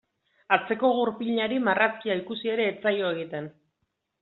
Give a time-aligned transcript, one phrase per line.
[0.55, 3.55] Atzeko gurpilari marrazkia ikusi ere ez zaio egiten.